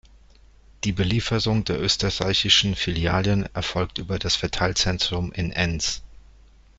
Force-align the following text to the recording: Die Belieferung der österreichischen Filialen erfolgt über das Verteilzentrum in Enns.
Die 0.83 0.93
Belieferung 0.93 1.63
der 1.65 1.79
österreichischen 1.79 2.73
Filialen 2.73 3.45
erfolgt 3.53 3.99
über 3.99 4.17
das 4.17 4.35
Verteilzentrum 4.35 5.31
in 5.31 5.51
Enns. 5.51 6.01